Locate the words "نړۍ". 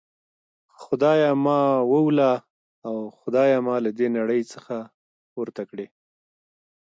4.17-4.41